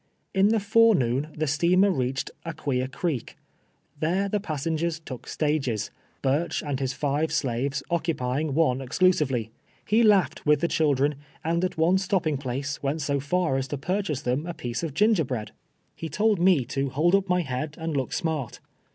[0.33, 3.37] In the forenoon the steamer reached Aqiiia Creek.
[3.99, 5.91] There the passengers took stages—
[6.23, 9.51] Burch and his live slaves occn]>ying one exclusively.
[9.85, 13.77] He hinghed with the children, and at one stop])ing place ■went so far as to
[13.77, 15.51] purchase them a jiiecc of gingerhread.
[15.95, 18.59] He told me to hold nj) my head and louk smart.